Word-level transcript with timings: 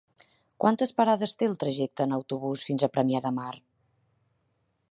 Quantes 0.63 0.93
parades 1.01 1.35
té 1.41 1.49
el 1.49 1.53
trajecte 1.63 2.07
en 2.09 2.15
autobús 2.17 2.63
fins 2.69 2.87
a 2.87 2.89
Premià 2.95 3.21
de 3.27 3.33
Mar? 3.39 3.53